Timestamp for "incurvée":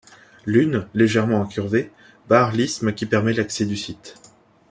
1.43-1.91